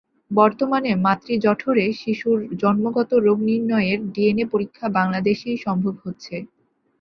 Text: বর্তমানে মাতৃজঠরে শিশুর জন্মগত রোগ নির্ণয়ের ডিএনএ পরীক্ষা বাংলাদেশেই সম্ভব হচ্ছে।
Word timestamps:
বর্তমানে 0.31 0.91
মাতৃজঠরে 1.03 1.85
শিশুর 2.01 2.39
জন্মগত 2.61 3.11
রোগ 3.25 3.37
নির্ণয়ের 3.49 3.99
ডিএনএ 4.13 4.45
পরীক্ষা 4.53 4.85
বাংলাদেশেই 4.97 5.57
সম্ভব 5.65 5.95
হচ্ছে। 6.03 6.35